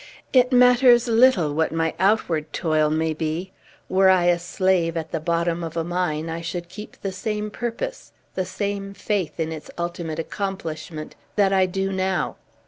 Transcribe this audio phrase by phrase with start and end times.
[0.33, 3.51] It matters little what my outward toil may be.
[3.87, 7.51] Were I a slave, at the bottom of a mine, I should keep the same
[7.51, 12.37] purpose, the same faith in its ultimate accomplishment, that I do now.